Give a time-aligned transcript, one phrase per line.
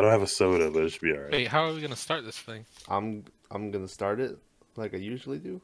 [0.00, 1.30] I don't have a soda, but it should be alright.
[1.30, 2.64] Wait, how are we gonna start this thing?
[2.88, 4.38] I'm I'm gonna start it
[4.76, 5.60] like I usually do.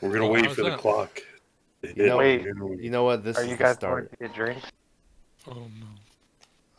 [0.00, 1.22] We're gonna Oh, wait how's for the clock.
[1.84, 2.40] to You know- Wait.
[2.44, 3.22] and then we- You know what?
[3.22, 4.10] This Are is you the guys start.
[4.18, 4.66] going to get drinks?
[5.46, 5.86] Oh no.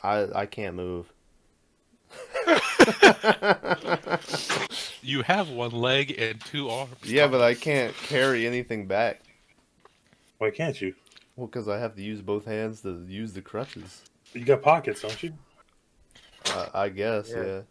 [0.04, 1.14] I I can't move.
[5.06, 6.96] You have one leg and two arms.
[7.06, 9.22] yeah, but I can't carry anything back.
[10.40, 10.94] Why can't you?
[11.38, 14.02] Well, because I have to use both hands to use the crutches.
[14.34, 15.34] You got pockets, don't you?
[16.54, 17.44] Uh, I guess, Yeah.
[17.44, 17.62] yeah.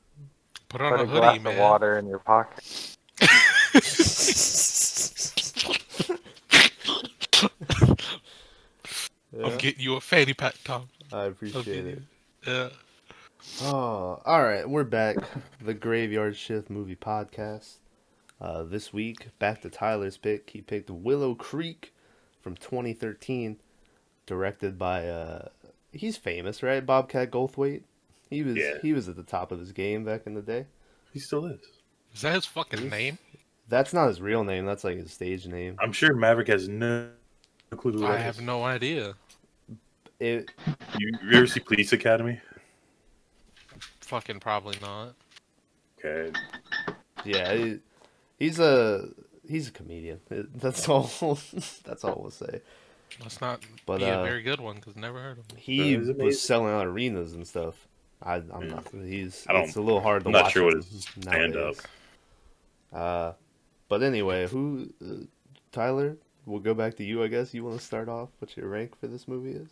[0.69, 2.97] Put on Put a a glass hoodie, of water in your pocket.
[9.35, 10.89] Yeah, I'm getting you a fanny pack, Tom.
[11.13, 12.03] I appreciate it.
[12.47, 12.69] Yeah.
[13.63, 15.17] Oh, all right, we're back.
[15.61, 17.77] The Graveyard Shift Movie Podcast.
[18.41, 20.51] Uh, this week, back to Tyler's pick.
[20.51, 21.95] He picked Willow Creek
[22.41, 23.59] from 2013,
[24.27, 25.49] directed by uh,
[25.93, 26.85] he's famous, right?
[26.85, 27.83] Bobcat Goldthwait.
[28.33, 28.79] He was Yeah.
[28.81, 30.67] he was at the top of his game back in the day.
[31.13, 31.61] He still is.
[32.15, 33.19] Is that his fucking name?
[33.69, 34.65] That's not his real name.
[34.67, 35.77] That's like his stage name.
[35.81, 37.09] I'm sure Maverick has no
[37.77, 38.41] clue who I have is.
[38.41, 39.15] no idea.
[40.21, 40.51] It
[40.99, 42.41] You, you ever see Police Academy?
[44.01, 45.15] Fucking probably not.
[45.99, 46.33] Okay.
[47.25, 47.79] yeah, he,
[48.39, 49.09] he's a
[49.49, 50.21] he's a comedian.
[50.55, 51.05] That's all.
[51.85, 52.61] that's all we'll say.
[53.21, 55.57] That's not But, be a uh, very good one because never heard of him.
[55.59, 57.87] He That is was selling out arenas and stuff.
[58.25, 58.69] I, I'm Yeah.
[58.75, 58.89] not.
[58.93, 59.47] He's.
[59.49, 60.53] I don't- it's a little hard to I'm not watch.
[60.53, 61.75] sure what his stand up.
[62.93, 63.33] Uh,
[63.89, 64.89] but anyway, who?
[65.05, 65.25] Uh,
[65.73, 67.23] Tyler, we'll go back to you.
[67.23, 68.29] I guess you want to start off.
[68.39, 69.69] What your rank for this movie is?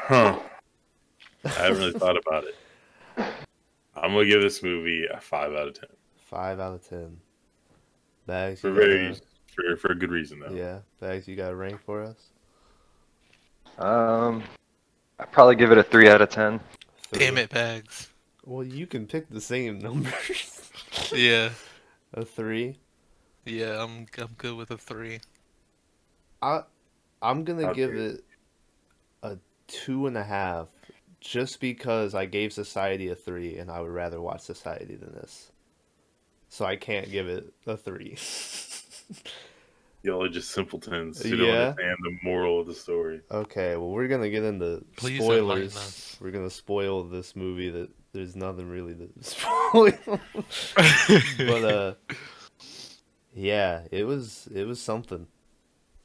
[0.00, 0.38] Huh.
[1.44, 2.54] I haven't really thought about it.
[3.96, 5.88] I'm gonna give this movie a five out of ten.
[6.16, 7.18] Five out of ten.
[8.26, 8.60] Bags.
[8.60, 9.14] For very
[9.54, 10.54] for for a good reason though.
[10.54, 11.26] yeah, bags.
[11.28, 12.16] You got a rank for us?
[13.80, 14.42] Um,
[15.18, 16.60] I'd probably give it a 3 out of 10.
[17.12, 18.08] Damn it, bags.
[18.44, 20.56] Well, you can pick the same numbers.
[21.14, 21.50] Yeah.
[22.14, 22.78] a three.
[23.44, 25.20] Yeah, I'm I'm good with a three.
[26.42, 26.62] I
[27.22, 28.24] I'm gonna How give dare it
[29.22, 29.38] a
[29.68, 30.68] two and a half,
[31.20, 35.52] just because I gave Society a three, and I would rather watch Society than this.
[36.48, 38.16] So I can't give it a three.
[40.02, 43.20] Y'all are just simpletons who don't understand the moral of the story.
[43.30, 46.16] okay, well we're gonna get into Please spoilers.
[46.20, 49.92] We're gonna spoil this movie that there's nothing really to spoil.
[51.38, 51.94] but uh,
[53.34, 55.26] yeah, it was it was something.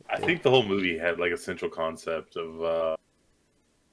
[0.10, 2.96] I think the whole movie had like a central concept of uh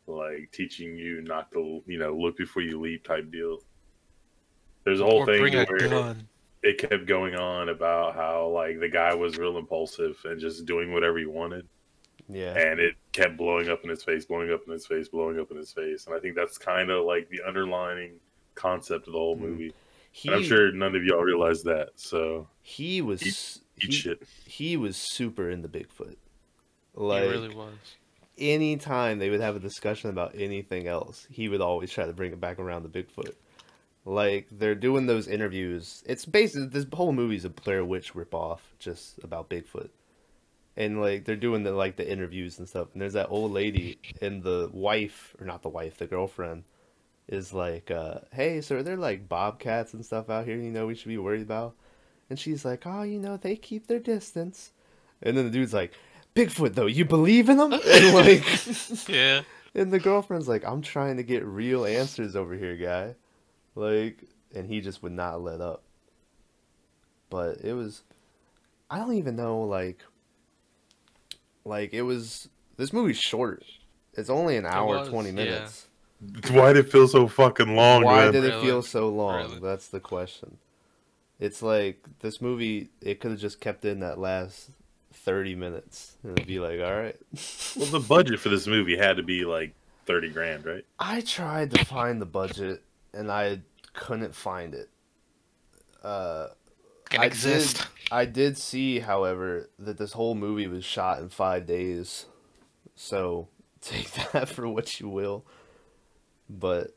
[0.07, 3.59] like teaching you not to you know look before you leap type deal.
[4.85, 6.29] There's a whole or thing bring a gun.
[6.63, 10.93] It kept going on about how like the guy was real impulsive and just doing
[10.93, 11.67] whatever he wanted
[12.29, 15.39] Yeah, and it kept blowing up in his face blowing up in his face blowing
[15.41, 18.13] up in his face and i think that's kind of like the underlining
[18.55, 19.41] concept of the whole Mm.
[19.41, 19.75] movie
[20.13, 24.23] he and i'm sure none of y'all realize that so he was eat he, shit
[24.47, 26.11] he was super in the Bigfoot.
[26.11, 26.17] He
[26.95, 27.73] Like really was.
[28.39, 32.33] anytime they would have a discussion about anything else, he would always try to bring
[32.33, 33.33] it back around to Bigfoot.
[34.05, 36.03] Like they're doing those interviews.
[36.07, 39.91] It's basically this whole movie's a Blair Witch ripoff, just about Bigfoot.
[40.77, 42.89] And like they're doing the like the interviews and stuff.
[42.93, 46.65] And there's that old lady and the wife, or not the wife, the girlfriend,
[47.29, 50.57] is like, uh, "Hey, so are there like bobcats and stuff out here?
[50.57, 51.75] You know, we should be worried about."
[52.31, 54.73] And she's like, "Oh, you know, they keep their distance."
[55.23, 55.93] And then the dude's like,
[56.35, 58.45] "Bigfoot, though, you believe in them?" And like,
[59.09, 59.43] Yeah.
[59.75, 63.15] and the girlfriend's like, I'm trying to get real answers over here, guy.
[63.75, 64.25] Like,
[64.55, 65.83] and he just would not let up.
[67.31, 68.03] But it was,
[68.91, 70.01] I don't even know, like,
[71.65, 73.65] like it was, this movie's short.
[74.15, 75.35] It's only an hour, was, 20 yeah.
[75.35, 75.87] minutes.
[76.51, 78.33] why did it feel so fucking long Why man?
[78.33, 78.67] did it Really?
[78.67, 79.45] feel so long?
[79.49, 79.61] Really?
[79.61, 80.59] That's the question.
[81.41, 84.71] It's like, this movie, it could have just kept in that last
[85.15, 86.17] 30 minutes.
[86.23, 87.17] And be like, alright.
[87.77, 89.75] well the budget for this movie had to be like
[90.07, 92.83] 30 grand right I tried to find the budget
[93.15, 93.61] and I
[93.93, 94.89] couldn't find it.
[96.03, 96.49] Uh,
[97.11, 97.77] Can I exist.
[97.77, 97.87] did.
[98.11, 102.27] I did see, however, that this whole movie was shot in five days.
[102.95, 103.49] So
[103.81, 105.45] take that for what you will.
[106.49, 106.95] But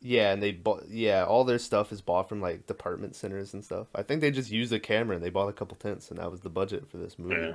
[0.00, 0.84] yeah, and they bought.
[0.88, 3.86] Yeah, all their stuff is bought from like department centers and stuff.
[3.94, 6.30] I think they just used a camera and they bought a couple tents, and that
[6.30, 7.34] was the budget for this movie.
[7.36, 7.54] Yeah.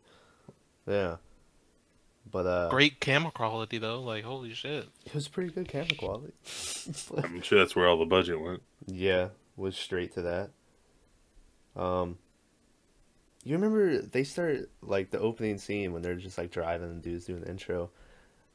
[0.88, 1.16] Yeah.
[2.32, 4.02] But uh, Great camera quality though.
[4.02, 4.88] Like holy shit.
[5.06, 6.34] it was pretty good camera quality.
[7.24, 10.52] i'm sure that's where all the budget went Yeah, was straight to that.
[11.76, 12.18] Um,
[13.44, 17.26] you remember they start like the opening scene when they're just like driving and dudes
[17.26, 17.90] doing the intro.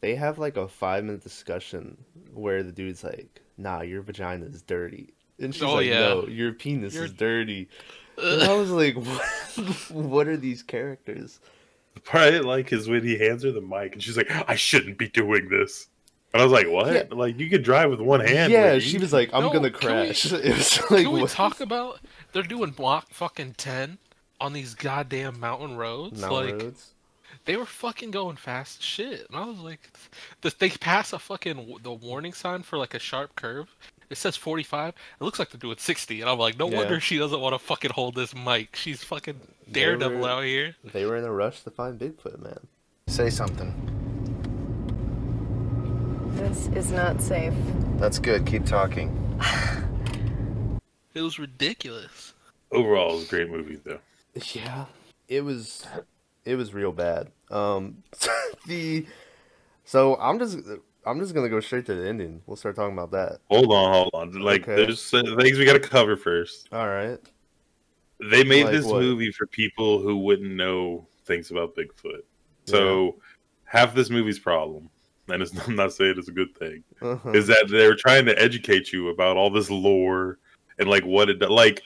[0.00, 1.96] they have like a five minute discussion
[2.32, 6.00] where the dude's like, "Nah, your vagina is dirty," and she's Oh, like, yeah.
[6.00, 7.68] "No, your penis Your- is dirty."
[8.16, 9.24] And I was like, what,
[9.90, 11.40] "What are these characters?"
[11.94, 14.30] The part I didn't like is when he hands her the mic and she's like,
[14.48, 15.88] "I shouldn't be doing this,"
[16.32, 16.92] and I was like, "What?
[16.92, 17.04] Yeah.
[17.10, 19.70] Like you could drive with one hand?" yeah, lady." she was like, "I'm No, gonna
[19.70, 21.30] can we- crash." It was like, Can we what?
[21.30, 22.00] talk about
[22.32, 23.98] they're doing block fucking ten
[24.40, 26.20] on these goddamn mountain roads?
[26.20, 26.90] Mountain like roads?
[27.46, 29.90] they were fucking going fast shit, and I was like,
[30.42, 33.68] th- they pass a fucking the warning sign for like a sharp curve.
[34.10, 34.88] It says 45.
[35.20, 36.78] It looks like they're doing 60, and I'm like, no Yeah.
[36.78, 38.76] wonder she doesn't want to fucking hold this mic.
[38.76, 39.40] She's fucking
[39.70, 40.76] daredevil were- out here.
[40.84, 42.66] They were in a rush to find Bigfoot, man.
[43.06, 43.72] Say something.
[46.36, 47.54] This is not safe.
[47.96, 48.44] That's good.
[48.46, 49.10] Keep talking.
[51.14, 52.34] It was ridiculous.
[52.72, 54.00] overall, it was a great movie though.
[54.52, 54.86] Yeah,
[55.28, 55.86] it was
[56.44, 57.30] it was real bad.
[57.50, 58.02] Um,
[58.66, 59.06] the
[59.84, 60.58] so I'm just
[61.06, 62.42] I'm just gonna go straight to the ending.
[62.46, 63.38] We'll start talking about that.
[63.50, 64.32] Hold on, hold on.
[64.40, 64.76] Like, Okay.
[64.76, 66.68] there's things we got to cover first.
[66.72, 67.18] All right.
[68.30, 69.00] They made Like this what?
[69.02, 72.22] movie for people who wouldn't know things about Bigfoot.
[72.66, 73.16] So
[73.64, 74.88] half this movie's problem,
[75.28, 77.30] and it's, I'm not saying it's a good thing, Uh-huh.
[77.32, 80.38] is that they're trying to educate you about all this lore
[80.78, 81.82] and like what it like.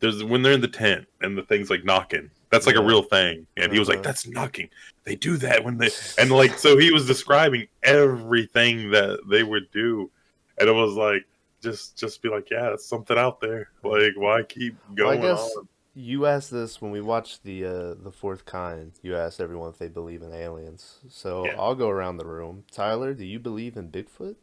[0.00, 2.28] There's when they're in the tent and the thing's like knocking.
[2.50, 4.04] That's like a real thing, and he was like, Uh-huh.
[4.08, 4.68] "That's knocking.
[5.04, 9.70] They do that when they and like so he was describing everything that they would
[9.72, 10.10] do,
[10.58, 11.24] and it was like
[11.62, 13.70] just just be like, yeah, it's something out there.
[13.82, 15.68] Like why keep Well, I going guess on?
[15.94, 18.92] you asked this when we watched the uh, the fourth kind.
[19.02, 20.98] You asked everyone if they believe in aliens.
[21.08, 21.56] So Yeah.
[21.58, 22.64] I'll go around the room.
[22.70, 24.36] Tyler, do you believe in Bigfoot?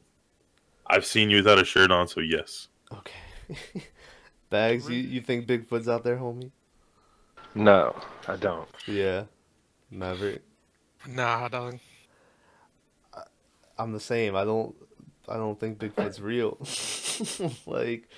[0.87, 2.67] I've seen you without a shirt on, so yes.
[2.91, 3.83] Okay.
[4.49, 6.51] Bags, you, you think Bigfoot's out there, homie?
[7.55, 7.95] No,
[8.27, 8.67] I don't.
[8.87, 9.25] Yeah.
[9.91, 10.41] Maverick.
[11.13, 11.79] Nah, dog.
[13.77, 14.35] I'm the same.
[14.35, 14.75] I don't
[15.27, 16.57] I don't think Bigfoot's real.
[17.65, 18.09] like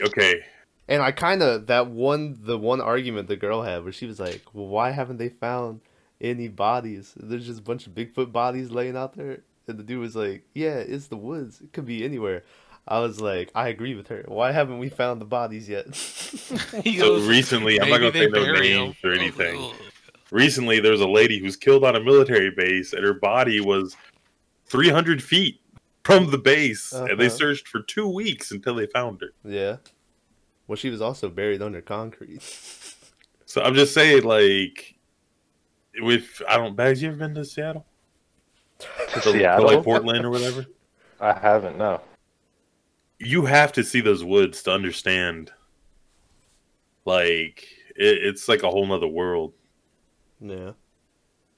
[0.00, 0.42] Okay,
[0.88, 4.18] and I kind of that one the one argument the girl had where she was
[4.18, 5.80] like, "Well, why haven't they found
[6.20, 7.12] any bodies?
[7.16, 10.44] There's just a bunch of Bigfoot bodies laying out there." And the dude was like,
[10.54, 11.60] "Yeah, it's the woods.
[11.60, 12.42] It could be anywhere."
[12.88, 14.24] I was like, "I agree with her.
[14.26, 15.86] Why haven't we found the bodies yet?"
[16.82, 19.72] He so recently, I'm not gonna say no bury names or I was like, anything.
[20.32, 23.14] "Ugh." Recently, there was a lady who was killed on a military base, and her
[23.14, 23.96] body was
[24.66, 25.60] 300 feet
[26.04, 27.36] from the base, and they Uh-huh.
[27.36, 29.32] searched for two weeks until they found her.
[29.44, 29.76] yeah.
[30.68, 32.40] Well, she was also buried under concrete.
[33.44, 34.94] So I'm just saying, like,
[36.00, 37.02] with I don't bags.
[37.02, 37.84] You ever been to Seattle?
[38.78, 39.66] To Or- or, Seattle?
[39.66, 40.64] like Portland or whatever?
[41.20, 41.76] I haven't.
[41.76, 42.00] No.
[43.18, 45.52] You have to see those woods to understand.
[47.04, 49.52] Like, it, it's like a whole nother world.
[50.42, 50.72] Yeah.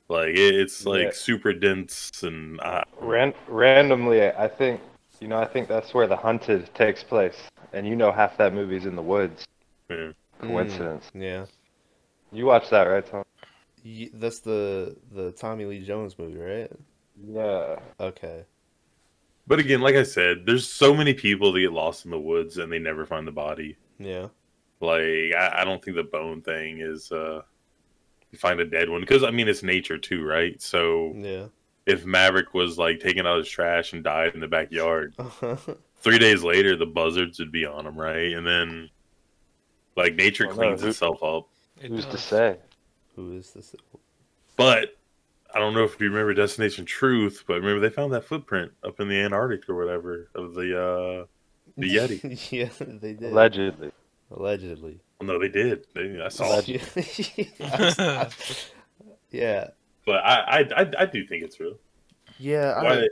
[0.08, 1.10] Like, it's like Yeah.
[1.12, 4.80] super dense and uh, Ran- randomly, I think
[5.20, 5.38] you know.
[5.38, 7.36] I think that's where the hunted takes place,
[7.72, 9.46] and you know half that movie's in the woods.
[9.88, 10.12] yeah.
[10.40, 11.10] Coincidence.
[11.14, 11.46] Yeah.
[12.32, 13.24] You watched that, right, Tom?
[13.82, 16.70] Ye- That's the the Tommy Lee Jones movie, right?
[17.26, 17.78] Yeah.
[18.00, 18.44] Okay.
[19.46, 22.58] But again, like I said, there's so many people that get lost in the woods
[22.58, 23.76] and they never find the body.
[23.98, 24.28] Yeah.
[24.80, 27.42] Like I, I don't think the bone thing is uh you
[28.34, 30.60] find a dead one because I mean it's nature too, right?
[30.60, 31.46] So Yeah.
[31.86, 35.14] if Maverick was like taking out his trash and died in the backyard,
[35.98, 38.32] three days later the buzzards would be on him, right?
[38.32, 38.90] And then
[39.96, 41.48] like nature Well, no, cleans who- itself up.
[41.80, 42.56] It Who's to say?
[43.16, 43.74] Who is this?
[44.56, 44.96] But
[45.52, 49.00] I don't know if you remember Destination Truth, but remember they found that footprint up
[49.00, 51.26] in the Antarctic or whatever of the uh
[51.76, 52.50] the Yeti.
[52.52, 53.32] yeah, they did.
[53.32, 53.90] Allegedly.
[54.30, 55.00] Allegedly.
[55.18, 55.86] Well, no, they did.
[55.94, 56.68] They, I saw it.
[57.58, 58.28] yeah.
[59.30, 59.68] yeah.
[60.06, 61.78] But I, I, I, I do think it's real.
[62.38, 62.74] Yeah.
[62.76, 63.08] I, Why?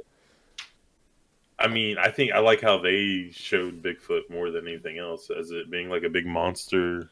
[1.59, 5.52] I mean, I think I like how they showed Bigfoot more than anything else as
[5.52, 7.09] it being like a big monster,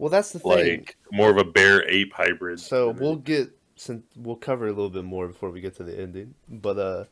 [0.00, 0.78] well, that's the thing.
[0.78, 2.58] like more of a bear ape hybrid.
[2.58, 5.84] So we'll it- get since we'll cover a little bit more before we get to
[5.84, 6.34] the ending.
[6.48, 7.04] But uh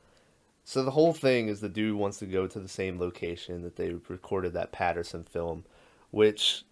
[0.65, 3.77] so the whole thing is the dude wants to go to the same location that
[3.77, 5.65] they recorded that Patterson film,
[6.11, 6.65] which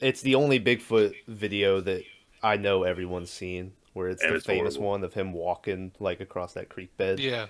[0.00, 2.02] it's the only Bigfoot video that
[2.42, 4.90] I know everyone's seen where it's And the it's famous horrible.
[4.90, 7.18] one of him walking like across that creek bed.
[7.20, 7.46] Yeah.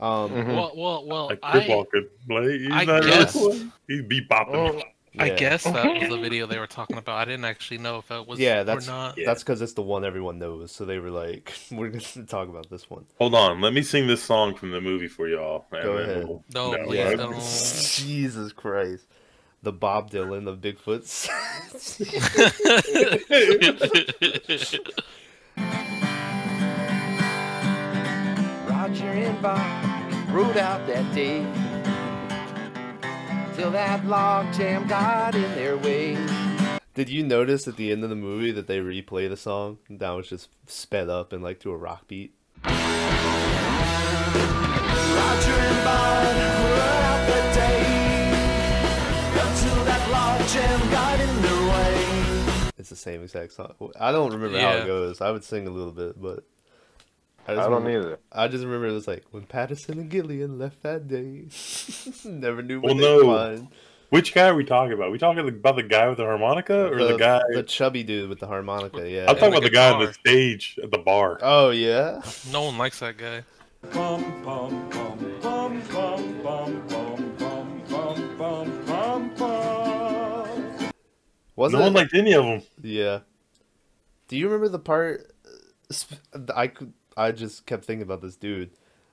[0.00, 0.46] Um Mhm.
[0.54, 1.26] Well, well, well.
[1.26, 2.06] like I, walking.
[2.28, 3.70] Like he's I not guess- really.
[3.88, 4.82] He's beat bopping.
[5.18, 5.36] I yeah.
[5.36, 7.16] guess that was the video they were talking about.
[7.16, 9.16] I didn't actually know if that was Yeah, or that's- not.
[9.16, 9.24] Yeah.
[9.24, 10.72] That's because it's the one everyone knows.
[10.72, 13.80] So they were like, "We're going to talk about this one." Hold on, let me
[13.82, 15.64] sing this song from the movie for y'all.
[15.72, 16.26] Go ahead.
[16.28, 17.32] we'll- No, no, please I- don't.
[17.40, 19.06] Jesus Christ,
[19.66, 21.28] the Bob Dylan of Bigfoots.
[28.70, 31.44] Roger and Bob rode out that day.
[33.56, 36.16] Till that log jam got in their way.
[36.94, 39.78] Did you notice at the end of the movie that they replay the song?
[39.90, 42.36] That was just sped up and like to a rock beat.
[42.64, 42.76] Roger
[45.50, 46.55] and Bob
[52.86, 53.74] It's the same exact song.
[53.98, 55.20] I don't remember how it goes.
[55.20, 56.44] I would sing a little bit, but
[57.48, 58.18] I just don't remember- either.
[58.30, 61.46] I just remember it was like when Patterson and Gimlin left that day.
[62.30, 63.26] Never knew Well, no.
[63.26, 63.66] would.
[64.10, 65.10] Which guy are we talking about?
[65.10, 67.42] we talking about the guy with the harmonica or the, guy?
[67.52, 69.10] the chubby dude with the harmonica.
[69.10, 69.22] Yeah.
[69.28, 71.40] I'm talking the about the guy on the stage at the bar.
[71.42, 72.22] Oh yeah.
[72.52, 73.42] No one likes that guy.
[81.56, 81.82] Was no it?
[81.84, 82.62] one liked any of them.
[82.82, 83.20] Yeah.
[84.28, 85.32] Do you remember the part?
[86.54, 86.92] I could.
[87.16, 88.70] I just kept thinking about this dude,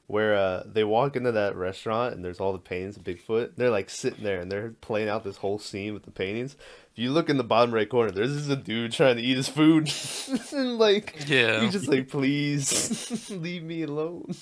[0.08, 3.52] where uh, they walk into that restaurant and there's all the paintings of Bigfoot.
[3.56, 6.58] They're like sitting there and they're playing out this whole scene with the paintings.
[6.92, 9.38] If you look in the bottom right corner, there's just a dude trying to eat
[9.38, 9.90] his food,
[10.52, 11.62] and like Yeah.
[11.62, 14.34] he's just like, please leave me alone.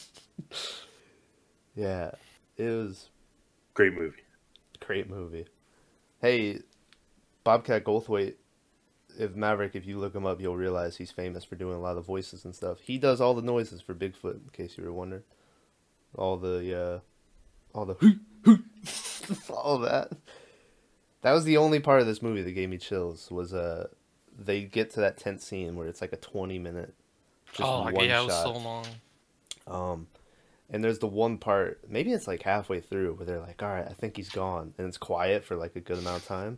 [1.76, 2.12] yeah,
[2.58, 3.10] it was
[3.74, 4.24] Great movie.
[4.80, 5.46] great movie.
[6.22, 6.60] Hey,
[7.44, 8.36] Bobcat Goldthwait
[9.18, 11.98] if Maverick, if you look him up, you'll realize he's famous for doing a lot
[11.98, 12.80] of voices and stuff.
[12.82, 15.24] He does all the noises for Bigfoot, in case you were wondering.
[16.16, 17.00] All the, uh,
[17.74, 18.20] all the,
[19.50, 20.12] all that.
[21.22, 23.30] That was the only part of this movie that gave me chills.
[23.32, 23.88] Was uh,
[24.38, 26.96] they get to that tent scene where it's like a twenty minute,
[27.54, 28.44] just oh, one yeah, it was shot.
[28.44, 28.86] so long.
[29.68, 30.08] Um,
[30.72, 33.86] and there's the one part, maybe it's like halfway through, where they're like, "All right,
[33.88, 36.58] I think he's gone," and it's quiet for like a good amount of time,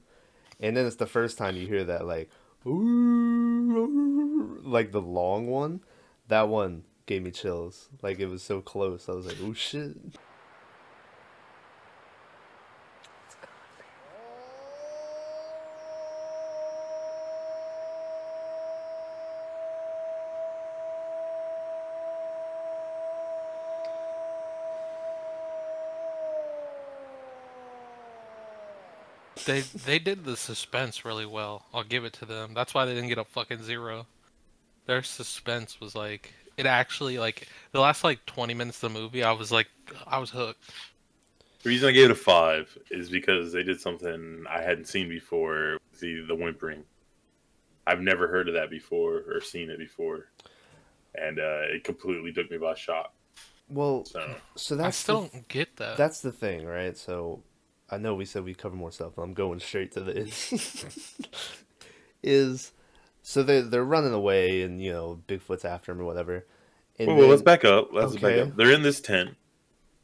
[0.63, 2.29] and then it's the first time you hear that like,
[4.65, 5.81] like the long one.
[6.29, 7.89] That one gave me chills.
[8.01, 9.09] Like it was so close.
[9.09, 9.97] I was like, "Oh shit!"
[29.45, 31.65] They they did the suspense really well.
[31.73, 32.53] I'll give it to them.
[32.53, 34.07] That's why they didn't get a fucking zero.
[34.85, 39.23] Their suspense was like it actually like the last like 20 minutes of the movie.
[39.23, 39.67] I was like
[40.07, 40.71] I was hooked.
[41.63, 45.07] The reason I gave it a five is because they did something I hadn't seen
[45.09, 45.77] before.
[45.99, 46.83] The the whimpering.
[47.85, 50.29] I've never heard of that before or seen it before,
[51.15, 53.13] and uh, it completely took me by shock.
[53.69, 55.97] Well, So so I that's still the, don't get that.
[55.97, 56.97] that's the thing, right?
[56.97, 57.41] So
[57.93, 61.19] I know we said we cover more stuff, but I'm going straight to this.
[62.23, 62.71] is
[63.21, 66.47] so they they're running away and you know Bigfoot's after them or whatever.
[66.99, 67.89] And well, well, let's back up.
[67.91, 68.37] Let's Okay.
[68.39, 68.57] back up.
[68.57, 69.35] They're in this tent,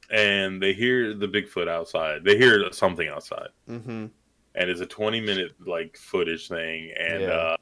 [0.10, 2.24] and they hear the Bigfoot outside.
[2.24, 4.12] They hear something outside, Mhm.
[4.56, 7.30] and it's a twenty minute like footage thing, and Yeah.
[7.30, 7.58] uh,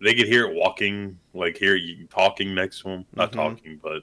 [0.00, 3.36] they could hear it walking, like hear you talking next to him, not Mhm.
[3.36, 4.02] talking, but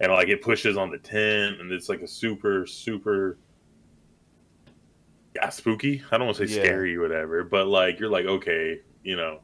[0.00, 3.38] and like it pushes on the tent, and it's like a super super.
[5.36, 6.02] Yeah, spooky.
[6.10, 6.62] I don't want to say Yeah.
[6.64, 9.40] scary or whatever, but like you're like okay, you know,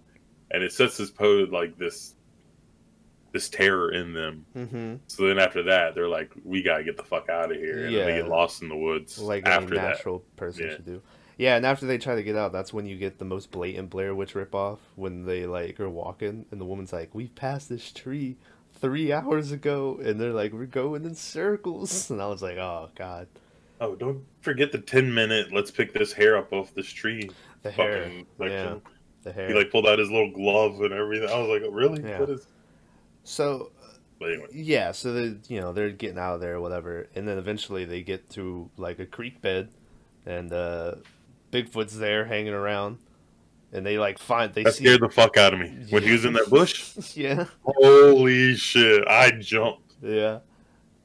[0.50, 2.14] and it sets this pose like this,
[3.32, 4.44] this terror in them.
[4.56, 4.94] Mm-hmm.
[5.06, 7.94] So then after that, they're like, "We gotta get the fuck out of here," and
[7.96, 8.22] then they Yeah.
[8.22, 9.18] get lost in the woods.
[9.18, 10.72] Like after a that, natural person Yeah.
[10.76, 11.02] should do.
[11.38, 13.88] Yeah, and after they try to get out, that's when you get the most blatant
[13.90, 17.90] Blair Witch ripoff when they like are walking and the woman's like, "We passed this
[17.90, 18.36] tree
[18.74, 22.90] three hours ago," and they're like, "We're going in circles," and I was like, "Oh
[22.94, 23.28] God,
[23.82, 25.52] oh, don't forget the ten minute.
[25.52, 27.28] Let's pick this hair up off this tree.
[27.62, 28.74] the hair, Fucking yeah,
[29.22, 31.28] the hair." He like pulled out his little glove and everything.
[31.28, 32.02] I was like, "Really?
[32.02, 32.20] Yeah.
[32.20, 32.46] What is?"
[33.24, 33.70] so
[34.20, 37.38] anyway, yeah, so they you know they're getting out of there, or whatever, and then
[37.38, 39.68] eventually they get to like a creek bed,
[40.26, 40.94] and uh,
[41.52, 42.98] Bigfoot's there hanging around,
[43.72, 46.12] and they like find they that see scared the fuck out of me when he
[46.12, 46.92] was in that bush.
[47.16, 49.06] yeah Holy shit!
[49.08, 50.38] I jumped yeah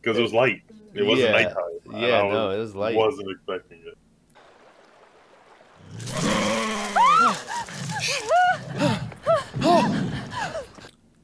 [0.02, 0.62] because it was light.
[0.94, 1.32] It wasn't Yeah.
[1.44, 1.77] nighttime.
[1.90, 3.98] And yeah I no it was light I Wasn't expecting it.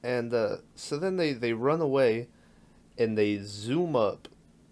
[0.03, 2.27] And uh, so then they, they run away
[2.97, 4.27] and they zoom up,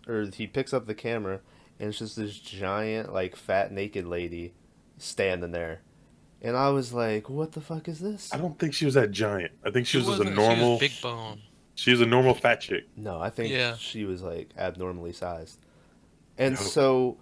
[0.08, 1.40] or he picks up the camera,
[1.80, 4.54] and it's just this giant, like, fat, naked lady
[4.98, 5.82] standing there.
[6.42, 8.30] And I was like, what the fuck is this?
[8.34, 9.52] I don't think she was that giant.
[9.66, 10.80] I think she, was just a wasn't- she was normal.
[10.80, 11.42] big bone.
[11.76, 12.84] She was a normal fat chick.
[12.98, 13.76] No, I think Yeah.
[13.78, 15.60] she was, like, abnormally sized.
[16.42, 16.62] And No.
[16.62, 17.18] so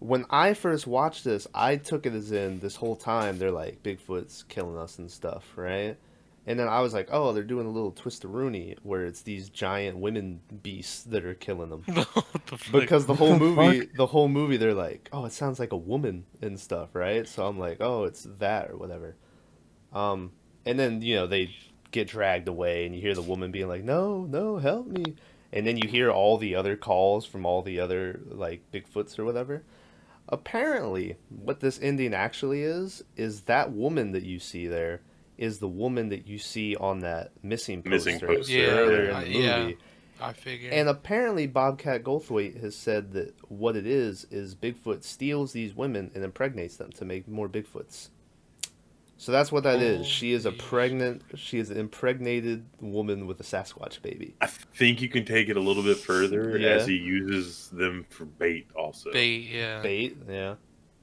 [0.00, 3.82] when I first watched this, I took it as in this whole time they're like,
[3.82, 5.96] Bigfoot's killing us and stuff, right?
[6.46, 9.22] And then I was like, oh, they're doing a little twist of Rooney where it's
[9.22, 11.84] these giant women beasts that are killing them.
[11.86, 12.06] the?
[12.72, 15.76] Because the whole the movie, the whole movie, they're like, oh, it sounds like a
[15.76, 17.26] woman and stuff, right?
[17.26, 19.16] So I'm like, oh, it's that or whatever.
[19.92, 20.32] Um,
[20.66, 21.54] and then you know they
[21.92, 25.14] get dragged away, and you hear the woman being like, no, no, help me.
[25.54, 29.24] And then you hear all the other calls from all the other like Bigfoots or
[29.24, 29.62] whatever.
[30.28, 35.00] Apparently, what this ending actually is is that woman that you see there
[35.38, 39.14] is the woman that you see on that missing poster, Missing poster, Yeah, earlier in
[39.16, 39.58] I- the yeah.
[39.62, 39.78] movie.
[40.20, 40.72] I figured.
[40.72, 46.10] And apparently, Bobcat Goldthwait has said that what it is is Bigfoot steals these women
[46.14, 48.08] and impregnates them to make more Bigfoots.
[49.24, 50.06] So that's what that is.
[50.06, 51.22] She is a pregnant.
[51.34, 54.34] She is an impregnated woman with a Sasquatch baby.
[54.42, 56.68] I think you can take it a little bit further Yeah.
[56.72, 59.10] as he uses them for bait also.
[59.12, 59.80] bait, yeah.
[59.80, 60.56] Bait, yeah.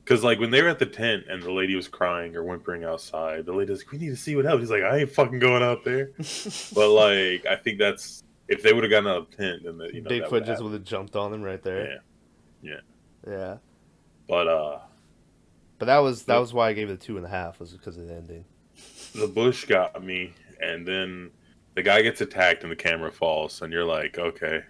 [0.03, 2.83] Because like when they were at the tent and the lady was crying or whimpering
[2.83, 5.39] outside, the lady's like, "We need to see what else." He's like, "I ain't fucking
[5.39, 6.11] going out there."
[6.75, 9.79] but like, I think that's if they would have gotten out of the tent, then
[9.79, 12.03] the, you know, Bigfoot would just would have jumped on them right there.
[12.61, 12.71] Yeah,
[13.25, 13.31] yeah.
[13.33, 13.57] Yeah.
[14.27, 14.79] But uh,
[15.81, 17.71] But that was that was why I gave it a two and a half was
[17.71, 18.45] because of the ending.
[19.15, 21.31] the bush got me, and then
[21.73, 24.61] the guy gets attacked and the camera falls, and you're like, "Okay."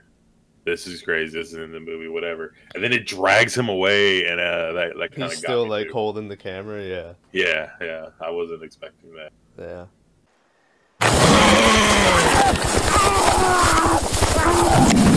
[0.64, 1.38] This is crazy.
[1.38, 2.54] This is in the movie, whatever.
[2.74, 5.64] And then it drags him away, and uh, that that kind He's of got still
[5.66, 5.94] me like too.
[5.94, 6.82] holding the camera.
[6.82, 7.12] Yeah.
[7.34, 8.10] Yeah, yeah.
[8.22, 9.34] I wasn't expecting that.
[9.60, 9.88] Yeah.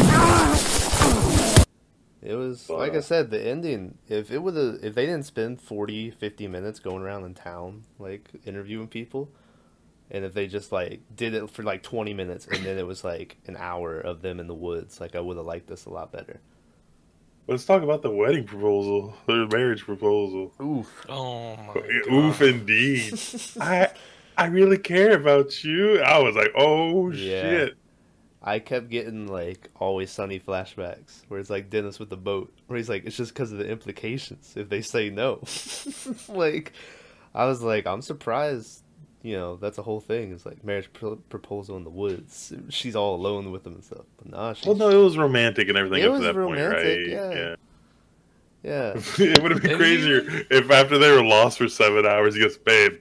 [2.25, 3.99] It was But, like I said, the ending.
[4.09, 7.85] If it would have, if they didn't spend 40, 50 minutes going around in town,
[7.99, 9.31] like interviewing people,
[10.11, 13.05] and if they just like did it for like twenty minutes, and then it was
[13.05, 15.91] like an hour of them in the woods, like I would have liked this a
[15.91, 16.41] lot better.
[17.47, 20.53] Let's talk about the wedding proposal, or marriage proposal.
[20.61, 21.07] Oof.
[21.09, 22.13] Oh my god.
[22.13, 22.43] Oof, god.
[22.43, 23.21] indeed.
[23.61, 23.91] I
[24.37, 26.01] I really care about you.
[26.01, 27.13] I was like, oh Yeah.
[27.13, 27.77] shit.
[28.47, 32.77] I kept getting like always sunny flashbacks where it's like Dennis with the boat where
[32.77, 35.43] he's like it's just because of the implications if they say no.
[36.29, 36.73] like
[37.35, 38.83] I was like I'm surprised,
[39.23, 40.31] you know, that's a whole thing.
[40.33, 42.53] It's like marriage pro- proposal in the woods.
[42.69, 44.05] She's all alone with him and stuff.
[44.19, 46.35] But nah, she's Well, no, it was romantic and everything It up was to that
[46.35, 47.35] romantic, point, right?
[47.43, 47.57] yeah.
[48.63, 48.93] yeah.
[49.19, 52.57] it would have been crazier if after they were lost for seven hours, he goes,
[52.59, 52.93] "Babe,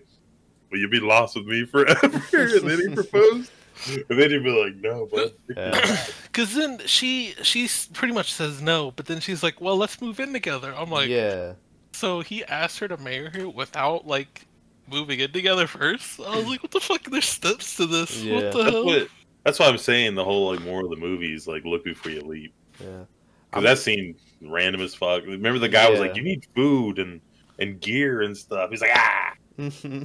[0.71, 2.01] will you be lost with me forever?"
[2.33, 3.51] and then he proposed,
[4.09, 5.97] and then he'd be like, "No, but Yeah.
[6.33, 10.19] Cause then she she pretty much says no, but then she's like, "Well, let's move
[10.19, 11.53] in together." I'm like, yeah.
[11.91, 14.45] so he asked her to marry her without like
[14.89, 16.19] moving in together first.
[16.19, 17.03] I was like, "What the fuck?
[17.03, 18.23] There's steps to this.
[18.23, 18.35] Yeah.
[18.35, 19.07] What the that's hell?" what."
[19.43, 22.11] That's why I'm saying the whole like moral of the movie is like look before
[22.11, 22.53] you leap.
[22.79, 23.03] Yeah.
[23.49, 25.23] Because that scene random as fuck.
[25.25, 27.19] Remember the guy was like, "You need food and
[27.59, 29.33] and gear and stuff." He's like, "Ah."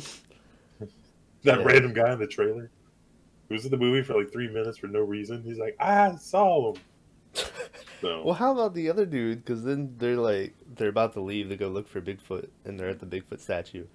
[1.44, 1.64] That Yeah.
[1.64, 2.68] random guy in the trailer
[3.48, 5.42] who was in the movie for like three minutes for no reason.
[5.42, 6.80] He's like, I saw him.
[8.00, 9.44] So Well, how about the other dude?
[9.44, 12.88] Because then they're like, they're about to leave to go look for Bigfoot, and they're
[12.88, 13.86] at the Bigfoot statue.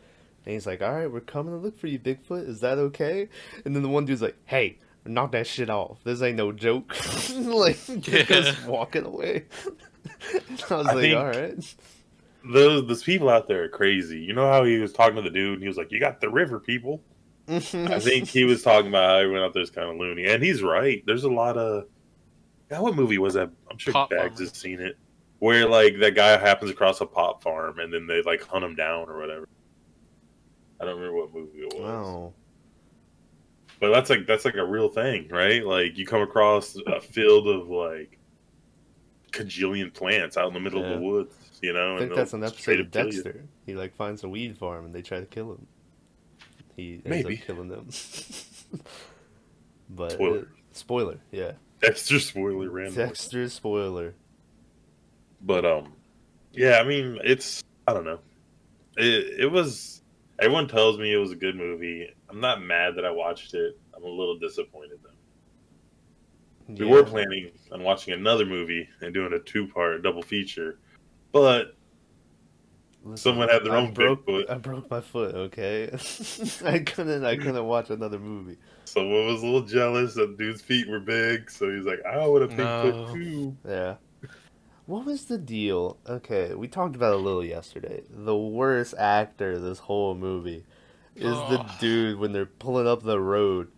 [0.46, 2.48] And he's like, "All right, we're coming to look for you, Bigfoot.
[2.50, 3.30] Is that okay?"
[3.63, 6.00] And then the one dude's like, "Hey, knock that shit off.
[6.04, 6.94] This ain't no joke."
[7.34, 8.24] like, Yeah.
[8.24, 9.46] just walking away.
[10.70, 11.76] I was I like, think- "All right."
[12.52, 14.20] those those people out there are crazy.
[14.20, 16.20] You know how he was talking to the dude and he was like, You got
[16.20, 17.02] the river people.
[17.47, 20.25] I think he was talking about how everyone out there is kind of loony.
[20.25, 21.03] And he's right.
[21.06, 21.86] There's a lot of
[22.69, 23.51] God, what movie was that?
[23.69, 24.47] I'm sure Pop Bags Farm.
[24.47, 24.97] has seen it.
[25.39, 28.75] Where like that guy happens across a pop farm and then they like hunt him
[28.75, 29.47] down or whatever.
[30.79, 31.82] I don't remember what movie it was.
[31.82, 32.34] Wow.
[33.79, 35.65] But that's like that's like a real thing, right?
[35.65, 38.17] Like you come across a field of like
[39.32, 41.95] cajillion plants out in the middle of the woods, you know.
[41.95, 43.12] I think and that's an episode of up kill you.
[43.23, 43.45] Dexter.
[43.65, 45.67] He like finds a weed farm and they try to kill him.
[46.76, 47.38] He ends Maybe.
[47.40, 47.88] up killing them.
[49.90, 50.38] but Spoiler.
[50.40, 51.52] it- spoiler, yeah.
[51.82, 52.96] Dexter spoiler random.
[52.96, 54.14] Dexter spoiler.
[55.42, 55.94] But um,
[56.54, 58.20] yeah, I mean, it's I don't know.
[58.98, 60.02] It it was.
[60.40, 62.10] Everyone tells me it was a good movie.
[62.30, 63.78] I'm not mad that I watched it.
[63.96, 65.10] I'm a little disappointed though.
[66.70, 70.80] We were planning on watching another movie and doing a two part double feature,
[71.34, 71.76] but
[73.06, 74.50] Listen, Someone had their I own broke, Bigfoot.
[74.50, 75.36] I broke my foot.
[75.36, 75.89] Okay,
[76.66, 77.26] I couldn't.
[77.26, 78.58] I couldn't watch another movie.
[78.86, 82.42] someone was a little jealous that dude's feet were big, so he's like, "I would
[82.42, 82.63] have No.
[82.86, 83.96] Bigfoot too." Yeah.
[84.86, 85.98] What was the deal?
[86.08, 88.04] Okay, we talked about it a little yesterday.
[88.10, 90.63] The worst actor this whole movie
[91.16, 93.70] is the dude when they're pulling up the road,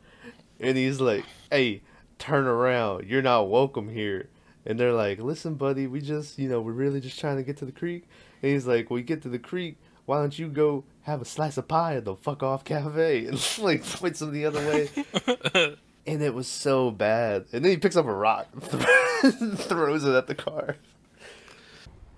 [0.60, 1.82] and he's like, "Hey,
[2.20, 3.08] turn around.
[3.08, 4.30] You're not welcome here."
[4.68, 7.58] And they're like, "Listen, buddy, we just, you know, we're really just trying to get
[7.58, 8.08] to the creek."
[8.42, 11.58] And he's like, "We get to the creek, why don't you go have a slice
[11.58, 14.90] of pie at the fuck off cafe and like points him the other way
[16.08, 20.28] and it was so bad and then he picks up a rock throws it at
[20.28, 20.76] the car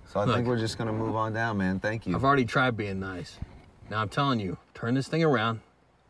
[0.06, 0.36] So I Look.
[0.36, 1.80] think we're just gonna move on down, man.
[1.80, 2.16] Thank you.
[2.16, 3.40] I've already tried being nice.
[3.90, 5.62] Now I'm telling you, turn this thing around,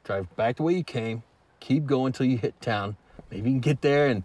[0.04, 1.24] drive back the way you came,
[1.60, 2.96] keep going till you hit town.
[3.32, 4.24] Maybe you can get there and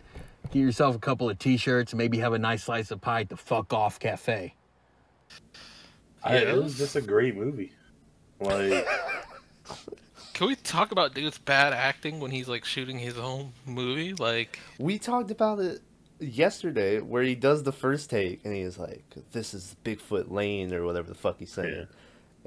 [0.51, 3.29] get yourself a couple of t-shirts and maybe have a nice slice of pie at
[3.31, 4.55] the fuck off cafe.
[6.25, 7.73] I, it was just a great movie.
[8.41, 8.87] Like,
[10.35, 14.15] Can we talk about dude's bad acting when he's like shooting his own movie?
[14.15, 15.81] Like, we talked about it
[16.19, 20.85] yesterday where he does the first take and he's like this is bigfoot lane or
[20.85, 21.85] whatever the fuck he's saying Yeah.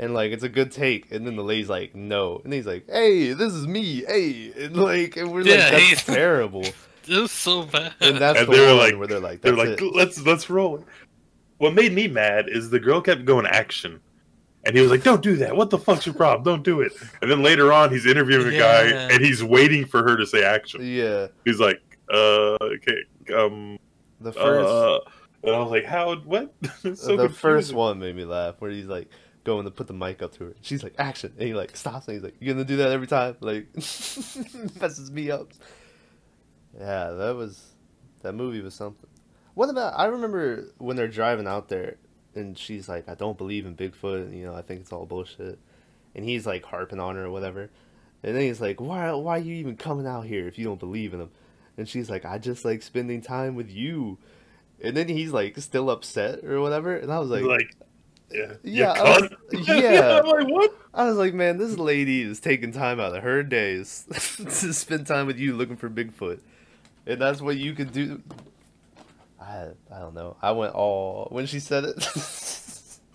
[0.06, 2.86] and like it's a good take and then the lady's like no and he's like
[2.90, 6.62] hey this is me hey and like and we're Yeah, like that's he's- terrible
[7.08, 7.94] it was so bad.
[8.00, 9.94] and that's and the they were one like, where they're like they're that's like, it.
[9.94, 10.86] let's let's roll.
[11.60, 14.00] It." What made me mad is the girl kept going action,
[14.66, 15.56] and he was like, "Don't do that.
[15.56, 16.44] What the fuck's your problem?
[16.44, 20.04] Don't do it." And then later on, he's interviewing a guy, and he's waiting for
[20.04, 20.82] her to say action.
[20.84, 23.00] yeah He's like, "Uh, okay,
[23.36, 23.78] um,
[24.22, 25.00] the first uh,"
[25.44, 26.16] and I was like, "How?
[26.16, 26.54] What?"
[26.96, 29.10] So the first one made me laugh where he's like
[29.44, 32.08] going to put the mic up to her she's like action and he like stops
[32.08, 35.52] and he's like "You're gonna do that every time like messes me up
[36.80, 37.76] yeah that was
[38.24, 39.08] that movie was something
[39.56, 41.96] what about i remember when they're driving out there
[42.36, 45.06] and she's like i don't believe in bigfoot and, you know i think it's all
[45.06, 45.58] bullshit
[46.14, 47.70] and he's like harping on her or whatever
[48.24, 50.80] and then he's like why why are you even coming out here if you don't
[50.80, 51.30] believe in him
[51.78, 54.18] and she's like i just like spending time with you
[54.82, 57.76] and then he's like still upset or whatever and i was like, like,
[58.32, 59.30] yeah, Yeah, I was-
[59.68, 60.20] yeah.
[60.20, 60.76] I'm like, what?
[60.94, 64.06] I was like, man, this lady is taking time out of her days
[64.38, 66.40] to spend time with you looking for Bigfoot.
[67.06, 68.22] And that's what you could do.
[69.46, 70.38] I I don't know.
[70.42, 71.96] I went all when she said it.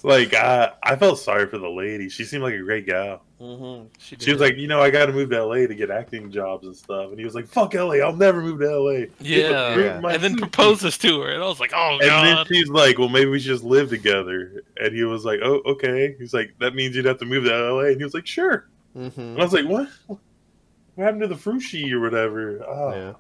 [0.03, 2.09] Like, I I felt sorry for the lady.
[2.09, 3.23] She seemed like a great gal.
[3.41, 3.87] mm-hmm.
[3.99, 6.31] she, She was like, you know, I got to move to LA to get acting
[6.31, 7.11] jobs and stuff.
[7.11, 9.07] And he was like, fuck LA, I'll never move to LA.
[9.21, 9.77] Yeah.
[9.77, 9.97] Yeah.
[9.97, 10.39] And then sushi.
[10.39, 13.41] proposes to her, and I was like, oh And then she's like, well, maybe we
[13.41, 14.63] should just live together.
[14.79, 16.15] And he was like, oh, okay.
[16.19, 17.81] He's like, that means you'd have to move to LA.
[17.87, 18.69] And he was like, sure.
[18.97, 19.21] Mm-hmm.
[19.21, 19.89] And I was like, what?
[20.07, 22.65] What happened to the frushi or whatever?
[22.67, 22.95] Oh.
[22.95, 23.13] Yeah.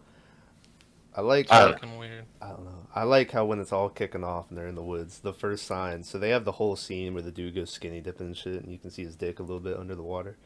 [1.14, 2.24] I like I how, Fucking weird.
[2.40, 2.79] I don't know.
[2.94, 5.64] I like how when it's all kicking off and they're in the woods, the first
[5.64, 6.02] sign.
[6.02, 8.72] So they have the whole scene where the dude goes skinny dipping and shit, and
[8.72, 10.36] you can see his dick a little bit under the water.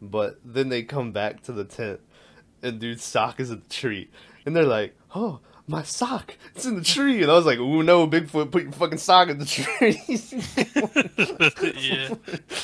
[0.00, 2.00] But then they come back to the tent,
[2.62, 4.10] and dude's sock is in the tree,
[4.44, 6.36] and they're like, "Oh, my sock!
[6.54, 9.28] It's in the tree!" And I was like, "Ooh, no, Bigfoot, put your fucking sock
[9.30, 9.98] in the tree."
[11.80, 12.14] yeah.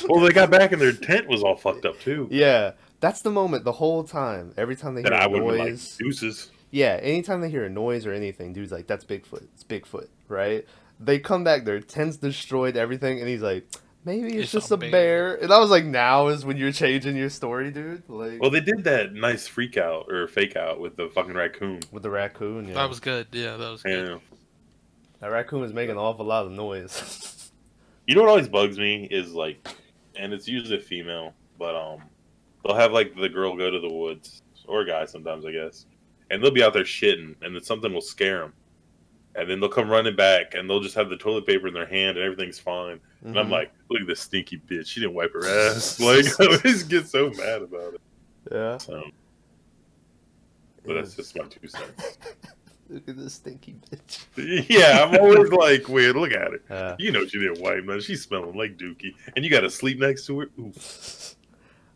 [0.07, 2.27] Well, they got back and their tent was all fucked up too.
[2.31, 3.63] yeah, that's the moment.
[3.63, 5.97] The whole time, every time they hear And I a would have been like, noise,
[5.97, 6.51] deuces.
[6.71, 9.43] Yeah, anytime they hear a noise or anything, dude's like, "That's Bigfoot.
[9.53, 10.65] It's Bigfoot." Right?
[10.99, 13.67] They come back, their tent's destroyed, everything, and he's like,
[14.05, 15.35] "Maybe it's, It's just a a bear.
[15.35, 18.61] And I was like, "Now is when you're changing your story, dude." Like Well, they
[18.61, 21.79] did that nice freak out or fake out with the fucking raccoon.
[21.91, 22.67] with the raccoon.
[22.67, 23.27] Yeah, That was good.
[23.31, 24.07] Yeah, that was good.
[24.09, 24.17] Yeah.
[25.19, 27.27] that raccoon was making an awful lot of noise.
[28.07, 29.65] You know what always bugs me is like,
[30.15, 32.01] and it's usually a female, but um,
[32.65, 35.85] they'll have like the girl go to the woods or a guy sometimes, I guess,
[36.31, 38.53] and they'll be out there shitting, and then something will scare them,
[39.35, 41.85] and then they'll come running back, and they'll just have the toilet paper in their
[41.85, 43.51] hand, and everything's fine, and I'm Mhm.
[43.51, 47.07] like, look at this stinky bitch, she didn't wipe her ass, like I always get
[47.07, 48.01] so mad about it.
[48.51, 48.77] yeah.
[48.77, 49.03] So,
[50.85, 52.17] but that's just my two cents.
[52.89, 54.65] Look at this stinky bitch.
[54.67, 56.17] yeah, I'm always like, weird.
[56.17, 56.61] Look at her.
[56.69, 58.01] Uh, You know she didn't wipe, man.
[58.01, 60.49] She's smelling like Dookie, and you got to sleep next to her.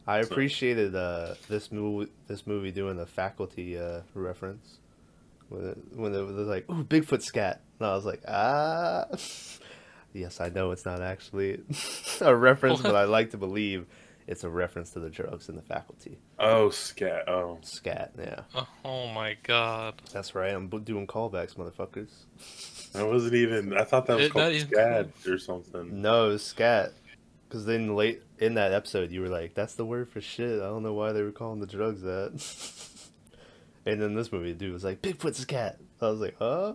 [0.07, 2.11] I appreciated uh, this movie.
[2.27, 4.77] This movie doing the faculty uh, reference
[5.49, 9.05] when it, when it was like, "Ooh, Bigfoot scat," and I was like, "Ah."
[10.13, 11.59] Yes, I know it's not actually
[12.21, 13.85] a reference, but I like to believe
[14.27, 16.17] it's a reference to the drugs in the faculty.
[16.39, 17.27] Oh, scat.
[17.27, 20.01] Oh, Scat, yeah, Oh, oh my god.
[20.13, 20.53] that's right.
[20.53, 22.11] I'm doing callbacks, motherfuckers.
[22.97, 23.75] I wasn't even.
[23.77, 26.01] I thought that was It- called even- or something.
[26.01, 26.93] No, scat.
[27.55, 30.65] Because then late in that episode, you were like, "That's the word for shit." I
[30.65, 32.33] don't know why they were calling the drugs that.
[33.85, 36.73] and then this movie, the dude was like, "Bigfoot's a cat." I was like, "Huh."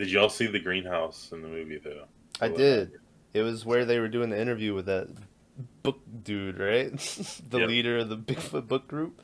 [0.00, 2.06] Did y'all see the greenhouse in the movie though?
[2.40, 2.98] I did.
[3.34, 5.10] It was where they were doing the interview with that
[5.84, 6.90] book dude, right?
[7.48, 7.68] the Yep.
[7.68, 9.22] leader of the Bigfoot book group.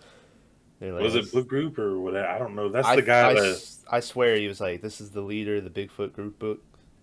[0.81, 2.29] Like, Was it Book Group or whatever?
[2.29, 2.69] I don't know.
[2.69, 5.57] That's I, the guy I, that I swear he was like, "This is the leader
[5.57, 6.61] of the Bigfoot group book."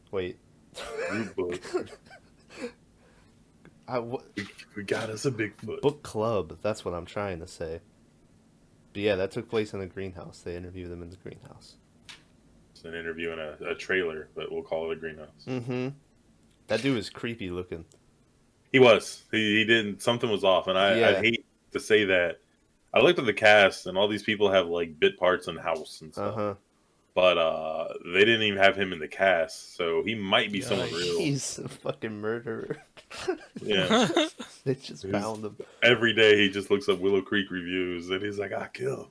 [0.10, 0.38] Wait,
[1.10, 1.62] group book.
[3.90, 4.24] I w-
[4.76, 5.82] We, got us a Bigfoot.
[5.82, 6.58] book club.
[6.62, 7.82] That's what I'm trying to say.
[8.94, 10.42] But yeah, that took place in the greenhouse.
[10.42, 11.76] They interviewed them in the greenhouse.
[12.72, 15.28] It's an interview in a, a trailer, but we'll call it a greenhouse.
[15.48, 15.90] Mm-hmm.
[16.68, 17.86] That dude was creepy looking.
[18.72, 19.24] He was.
[19.32, 20.02] He, he didn't.
[20.02, 21.10] Something was off, and I, Yeah.
[21.10, 22.40] I hate to say that.
[22.94, 26.02] I looked at the cast, and all these people have like bit parts in House
[26.02, 26.54] and stuff, huh.
[27.16, 30.92] But uh, they didn't even have him in the cast, so he might be someone
[30.92, 31.20] real.
[31.20, 32.78] He's a fucking murderer.
[33.62, 34.08] Yeah.
[34.66, 35.58] they just He's- found him.
[35.84, 39.08] Every day he just looks up Willow Creek reviews, and he's like, "I kill." him."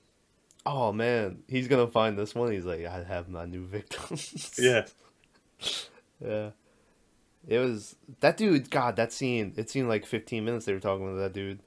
[0.67, 2.53] Oh man, he's gonna find this one.
[2.53, 4.55] He's like, I have my new victims.
[4.59, 4.85] Yeah.
[6.25, 6.51] yeah.
[7.47, 8.71] It was that dude.
[8.71, 9.55] God, that scene.
[9.57, 11.61] It seemed like 15 minutes they were talking with that dude.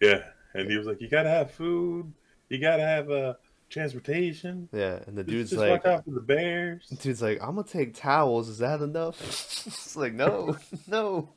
[0.00, 2.12] Yeah, and he was like, "You gotta have food.
[2.48, 3.34] You gotta have uh,
[3.68, 4.68] transportation.
[4.72, 7.64] Yeah, and the Just- dude's just like, out for the bears." dude's like, I'm gonna
[7.64, 8.48] take towels.
[8.48, 9.20] Is that enough?
[9.66, 10.56] it's like, no,
[10.88, 11.28] no.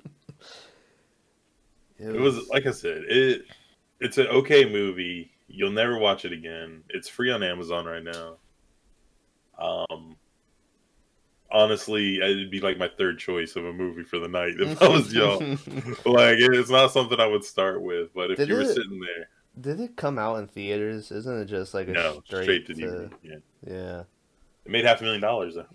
[1.99, 3.43] It was like I said, it
[3.99, 5.31] it's an okay movie.
[5.47, 6.83] You'll never watch it again.
[6.89, 8.37] It's free on Amazon right now.
[9.59, 10.15] Um,
[11.51, 14.87] honestly, it'd be like my third choice of a movie for the night if I
[14.87, 15.37] was y'all.
[16.05, 18.99] like, it's not something I would start with, but if Did you were it- sitting
[18.99, 19.27] there,
[19.59, 21.11] Did it come out in theaters?
[21.11, 23.11] Isn't it just like a no, straight, straight to to- DVD.
[23.21, 23.35] Yeah,
[23.67, 23.99] Yeah.
[24.65, 25.65] it made half a million dollars though.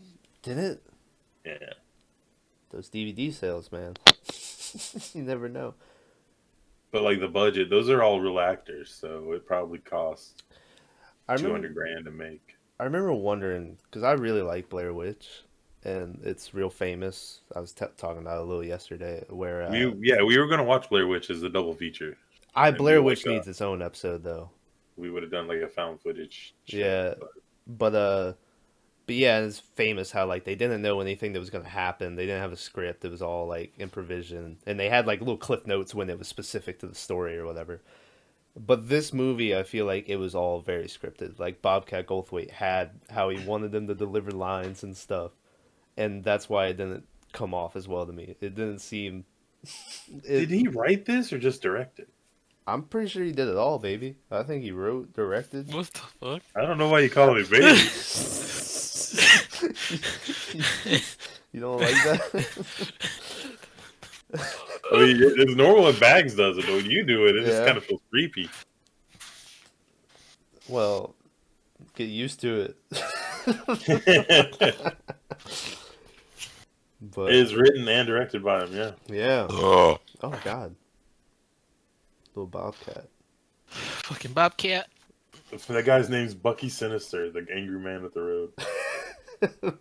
[0.42, 0.82] Did it?
[1.44, 1.72] Yeah,
[2.70, 3.94] Those DVD sales, man.
[5.14, 5.74] you never know.
[6.90, 10.42] but like the budget, those are all real actors, so it probably cost
[11.28, 12.56] I two remember, grand to make.
[12.80, 15.28] I remember wondering because I really like Blair Witch,
[15.84, 17.40] and it's real famous.
[17.54, 19.24] I was t- talking about it a little yesterday.
[19.28, 22.16] Where uh, We yeah, we were gonna watch Blair Witch as a double feature.
[22.56, 24.50] I and Blair Witch like, uh, needs its own episode though.
[24.96, 26.54] We would have done like a found footage.
[26.66, 27.14] show, Yeah.
[27.18, 27.30] but-
[27.68, 28.32] But uh,
[29.06, 32.14] but yeah, it's famous how like they didn't know anything that was gonna happen.
[32.16, 33.04] They didn't have a script.
[33.04, 36.28] It was all like improvisation, and they had like little cliff notes when it was
[36.28, 37.80] specific to the story or whatever.
[38.58, 41.38] But this movie, I feel like it was all very scripted.
[41.38, 45.32] Like Bobcat Goldthwait had how he wanted them to deliver lines and stuff,
[45.96, 48.34] and that's why it didn't come off as well to me.
[48.40, 49.24] It didn't seem.
[50.24, 52.08] It, Did he write this or just direct it?
[52.66, 54.16] I'm pretty sure he did it all, baby.
[54.30, 55.72] I think he wrote, directed.
[55.72, 56.42] What the fuck?
[56.56, 57.66] I don't know why you call me baby.
[61.52, 62.90] you don't like that?
[64.92, 67.64] I mean, it's normal when Bags does it, but when you do it, it just
[67.64, 68.50] kind of feels creepy.
[70.68, 71.14] well,
[71.94, 72.76] get used to it.
[77.00, 78.74] but It is written and directed by him.
[78.74, 79.46] Yeah, yeah.
[79.48, 80.00] Oh
[80.42, 80.74] God.
[82.36, 83.08] Little Bobcat.
[83.66, 84.88] Fucking Bobcat.
[85.68, 88.52] that guy's name's Bucky Sinister, the angry man at the road.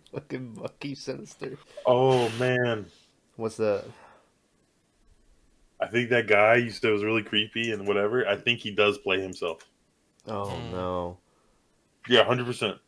[0.12, 1.58] Fucking Bucky Sinister.
[1.84, 2.86] Oh man,
[3.36, 3.84] What's that?
[5.78, 8.26] I think that guy used to was really creepy and whatever.
[8.26, 9.60] I think he does play himself.
[10.26, 10.72] Oh Hmm.
[10.72, 11.18] no.
[12.08, 12.78] Yeah, hundred percent.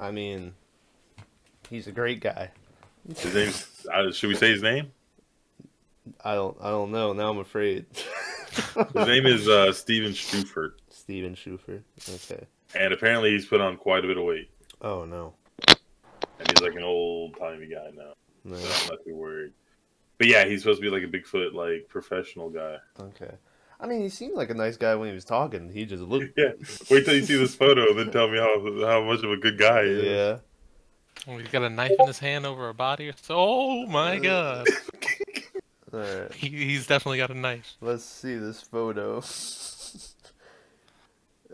[0.00, 0.54] I mean,
[1.68, 2.50] he's a great guy.
[3.16, 3.86] His name's.
[3.92, 4.92] Uh, should we say his name?
[6.24, 6.56] I don't.
[6.60, 7.12] I don't know.
[7.12, 7.86] Now I'm afraid.
[8.94, 11.82] His name is uh, Steven Streufert, Steven Schufer.
[12.08, 12.44] Okay.
[12.74, 15.34] and apparently he's put on quite a bit of weight, Oh no.
[15.68, 18.12] and he's like an old timey guy now.
[18.44, 18.56] No.
[18.56, 19.52] So I'm not too worried.
[20.16, 22.78] But yeah, he's supposed to be like a Bigfoot, like professional guy.
[22.98, 23.30] Okay.
[23.80, 25.68] I mean, he seemed like a nice guy when he was talking.
[25.70, 26.32] He just looked.
[26.36, 26.52] Yeah.
[26.90, 29.58] Wait till you see this photo, then tell me how how much of a good
[29.58, 30.04] guy he is.
[30.04, 30.38] Yeah.
[31.32, 33.12] Oh, he's got a knife in his hand over a body.
[33.30, 34.66] Oh my god.
[35.92, 36.32] All right.
[36.34, 37.74] He, he's definitely got a knife.
[37.80, 39.20] Let's see this photo.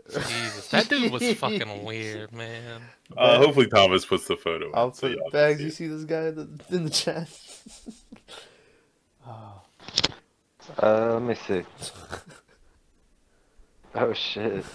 [0.07, 2.81] Jesus, that dude was fucking weird, man.
[3.17, 4.71] Uh, hopefully Thomas puts the photo.
[4.73, 5.57] I'll up so put y'all can bags.
[5.57, 5.73] see You it.
[5.73, 7.29] see this guy in the, in the chat?
[9.27, 9.61] oh,
[10.81, 11.63] Uh, let me see.
[13.93, 14.65] Oh shit.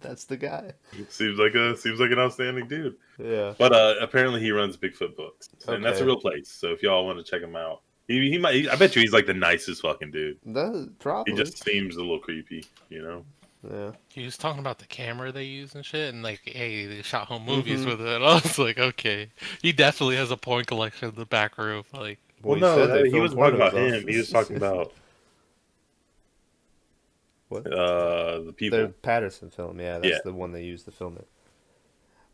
[0.00, 0.72] that's the guy.
[1.08, 2.96] Seems like a seems like an outstanding dude.
[3.18, 3.54] Yeah.
[3.58, 6.48] But uh, apparently he runs Bigfoot books, and that's a real place.
[6.48, 8.68] So if y'all want to check him out, he, he might.
[8.68, 10.38] I bet you he's like the nicest fucking dude.
[10.46, 11.32] That probably.
[11.32, 13.24] He just seems a little creepy, you know.
[13.68, 13.90] Yeah.
[14.12, 17.26] He was talking about the camera they use and shit, and like, hey, they shot
[17.26, 17.86] home movies Mhm.
[17.86, 18.06] with it.
[18.22, 19.28] I was like, okay,
[19.60, 21.82] he definitely has a porn collection in the back room.
[21.92, 24.06] Like, Well, well, he no, said they he wasn't talking about him.
[24.06, 24.92] He was talking about
[27.48, 27.66] What?
[27.72, 28.78] uh the people.
[28.78, 30.18] The Patterson film, yeah, that's Yeah.
[30.24, 31.26] the one they used to film it.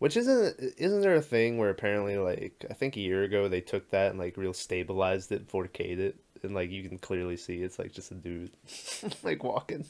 [0.02, 3.60] Which isn't isn't there a thing where apparently like I think a year ago they
[3.60, 7.62] took that and like real stabilized it, 4K'd it, and like you can clearly see
[7.62, 8.50] it's like just a dude
[9.22, 9.84] like walking.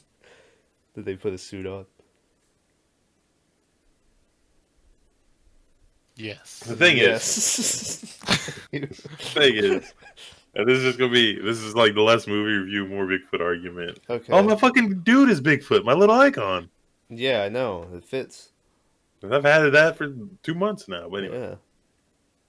[0.94, 1.87] Did they put a suit on?
[6.16, 6.59] yes.
[6.59, 8.18] The thing is, Yes.
[8.70, 9.94] the thing is,
[10.55, 13.40] and this is just gonna be this is like the less movie review, more Bigfoot
[13.40, 13.98] argument.
[14.11, 14.31] okay.
[14.31, 16.68] Oh, my fucking dude is Bigfoot, my little icon.
[17.09, 17.88] Yeah, I know.
[17.94, 18.52] It fits.
[19.22, 21.08] And I've had that for two months now.
[21.08, 21.54] But anyway, Yeah.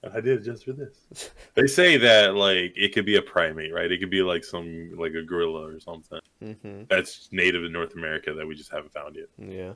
[0.02, 1.30] And I did it just for this.
[1.54, 3.90] They say that like it could be a primate, right?
[3.90, 7.94] It could be like some like a gorilla or something hmm that's native in North
[7.94, 9.28] America that we just haven't found yet.
[9.38, 9.72] Yeah.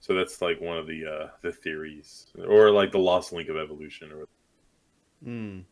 [0.00, 3.56] So that's like one of the uh the theories, or like the lost link of
[3.56, 4.26] evolution, or
[5.24, 5.62] Mm.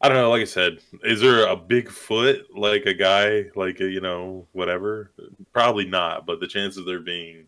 [0.00, 0.30] I don't know.
[0.30, 5.12] Like I said, is there a Bigfoot like a guy like a, you know whatever?
[5.52, 7.44] Probably not, but the chances of there being,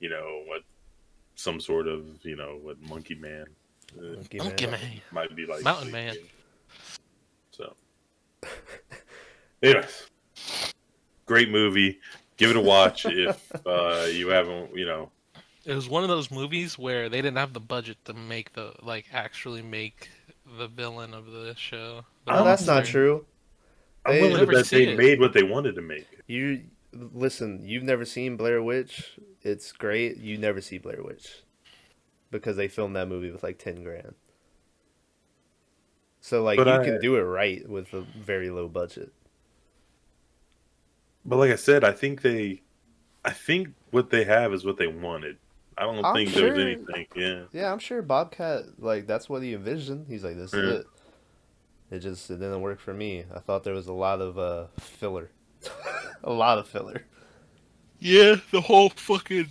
[0.00, 0.62] you know, what
[1.34, 3.46] some sort of you know what monkey man
[3.98, 4.80] uh, Monkey Monkey man.
[4.80, 5.00] man.
[5.12, 6.16] might be like Mountain man.
[7.50, 7.74] So,
[9.62, 10.08] anyways,
[11.26, 11.98] great movie.
[12.36, 14.76] Give it a watch if uh, you haven't.
[14.76, 15.10] You know,
[15.64, 18.72] It was one of those movies where they didn't have the budget to make the
[18.82, 20.10] like actually make
[20.58, 22.04] the villain of the show.
[22.26, 23.24] The Oh, that's not true.
[24.04, 24.98] I'm They- willing to bet they it.
[24.98, 26.06] made what they wanted to make.
[26.26, 26.62] You
[27.12, 27.62] listen.
[27.64, 29.18] You've never seen Blair Witch.
[29.42, 30.16] It's great.
[30.18, 31.42] You never see Blair Witch
[32.30, 34.14] because they filmed that movie with like ten grand.
[36.20, 39.12] So like But you I- can do it right with a very low budget.
[41.24, 42.62] But like I said, I think they,
[43.24, 45.38] I think what they have is what they wanted.
[45.78, 47.06] I don't I'm think there's sure- anything.
[47.14, 50.06] Yeah, Yeah, I'm sure Bobcat like that's what he envisioned.
[50.08, 50.60] He's like, this Yeah.
[50.60, 50.86] is it.
[51.90, 53.24] It just it didn't work for me.
[53.32, 55.30] I thought there was a lot of uh filler,
[56.24, 57.02] a lot of filler.
[57.98, 59.48] Yeah, the whole fucking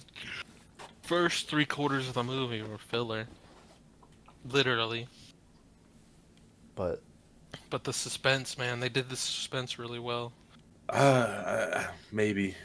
[1.01, 3.27] first three quarters of the movie were filler.
[4.49, 5.07] Literally.
[6.75, 7.01] But
[7.69, 10.31] But the suspense, man, they did the suspense really well.
[10.89, 12.55] uh, maybe.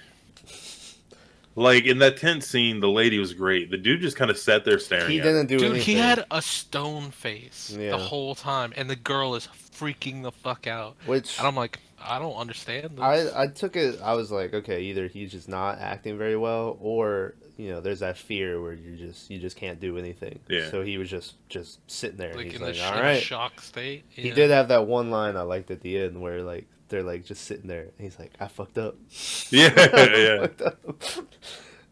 [1.57, 3.71] Like in that tent scene, the lady was great.
[3.71, 5.11] The dude just kind of sat there staring.
[5.11, 5.95] he at didn't do Dude, anything.
[5.95, 7.91] he had a stone face Yeah.
[7.91, 10.97] the whole time, and the girl is freaking the fuck out.
[11.07, 13.01] which And I'm like, I don't understand this.
[13.01, 14.01] I I took it.
[14.03, 18.01] I was like, okay, either he's just not acting very well, or you know, there's
[18.01, 20.41] that fear where you just you just can't do anything.
[20.49, 20.71] Yeah.
[20.71, 22.35] So he was just just sitting there.
[22.35, 23.23] like he's in like, the sh- all in a right.
[23.23, 24.05] shock state.
[24.09, 27.25] He did have that one line I liked at the end where like they're like
[27.25, 27.83] just sitting there.
[27.83, 28.97] And he's like, I fucked up.
[29.51, 30.41] Yeah, I yeah.
[30.41, 31.25] fucked up.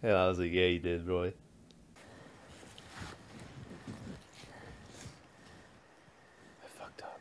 [0.02, 1.32] and I was like, yeah, you did, Roy.
[6.64, 7.20] I fucked up.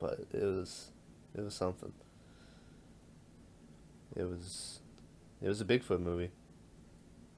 [0.00, 0.90] But it was,
[1.38, 1.92] it was something.
[4.16, 4.80] It was,
[5.40, 6.30] it was a Bigfoot movie.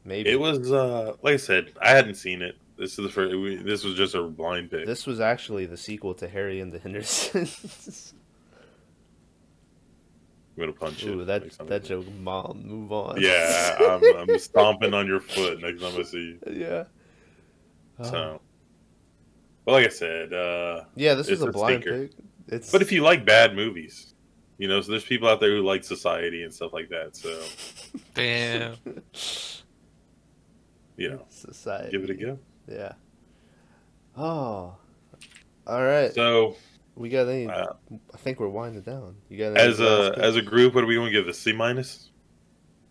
[0.05, 2.57] Maybe It was uh, like I said, I hadn't seen it.
[2.79, 3.37] This is the first.
[3.37, 4.87] We, this was just a blind pick.
[4.87, 8.15] This was actually the sequel to Harry and the Hendersons.
[10.57, 11.27] I'm gonna punch Ooh, it.
[11.27, 12.63] that time that joke, mom.
[12.65, 13.21] Move on.
[13.21, 16.53] Yeah, I'm, I'm stomping on your foot next time I see you.
[16.53, 16.85] yeah.
[18.03, 18.41] So,
[19.67, 22.09] but like I said, uh, yeah, this is a a blind stinker.
[22.09, 22.13] pick.
[22.51, 24.15] It's but if you like bad movies,
[24.59, 27.17] you know, so there's people out there who like Society and stuff like that.
[27.17, 27.43] So,
[28.15, 28.75] Damn.
[30.97, 32.39] you know, society, give it a go.
[32.69, 32.93] Yeah.
[34.17, 34.75] Oh.
[35.67, 36.13] All right.
[36.13, 36.57] So,
[36.95, 37.47] we got any?
[37.47, 37.67] uh,
[38.13, 39.15] I think we're winding down.
[39.29, 41.39] You got as a as a group, what are we going to give this?
[41.39, 42.11] C minus,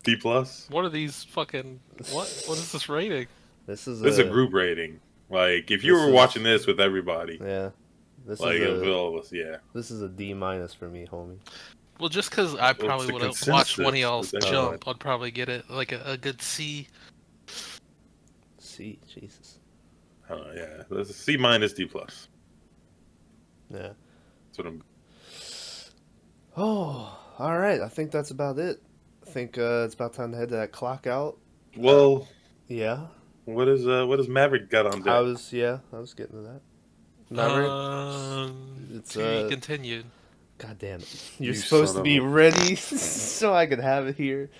[0.02, 0.66] D plus.
[0.70, 1.78] What are these fucking
[2.10, 2.44] what?
[2.46, 3.26] What is this rating?
[3.66, 4.98] This is This is a group rating.
[5.28, 7.70] Like if you were is- watching this with everybody, Yeah.
[8.30, 9.56] This like is a, all of yeah.
[9.74, 11.38] this is a D minus for me, homie.
[11.98, 14.30] Well, just because I probably would have watched one of consensus y'all's
[14.70, 14.86] jump.
[14.86, 16.86] I'd probably get it like a, a good C.
[18.58, 19.58] C, Jesus.
[20.30, 22.28] Uh, yeah, that's a C minus, D plus.
[23.68, 23.94] Yeah.
[24.46, 24.84] That's what I'm.
[26.56, 27.80] Oh, all right.
[27.80, 28.80] I think that's about it.
[29.26, 31.36] I think uh, it's about time to head to that clock out.
[31.76, 32.28] Well,
[32.68, 33.08] Yeah.
[33.44, 35.08] what is uh, what does Maverick got on deck?
[35.08, 36.60] I was yeah, I was getting to that.
[37.30, 40.06] Maverick, Um, It's, to be uh, continued.
[40.58, 41.30] God damn it.
[41.38, 44.50] You're You supposed to be a- ready so I could have it here.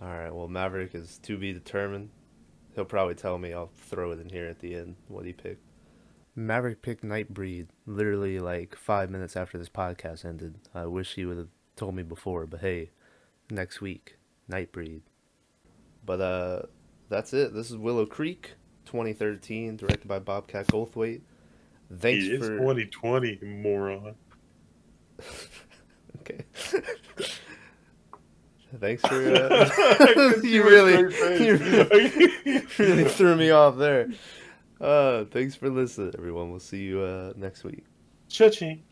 [0.00, 2.10] Alright, well Maverick is to be determined.
[2.74, 5.62] He'll probably tell me I'll throw it in here at the end what he picked.
[6.34, 10.56] Maverick picked Nightbreed literally like five minutes after this podcast ended.
[10.74, 12.90] I wish he would have told me before, but hey,
[13.50, 14.16] next week,
[14.50, 15.02] Nightbreed.
[16.06, 16.62] But uh
[17.10, 17.52] that's it.
[17.52, 18.54] This is Willow Creek,
[18.86, 21.22] 2013, directed by Bobcat Goldthwait.
[21.98, 24.14] Thanks he is for 2020, moron.
[26.20, 26.44] Okay.
[28.78, 29.70] Thanks for uh,
[30.42, 30.92] you really
[31.44, 34.08] you really, really threw me off there.
[34.80, 36.50] Uh, thanks for listening, everyone.
[36.50, 37.84] We'll see you uh, next week.
[38.28, 38.82] Cha-ching.